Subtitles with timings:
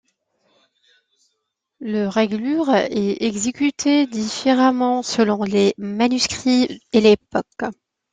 [1.79, 7.69] Le réglure est exécutée différemment selon les manuscrits et l’époque.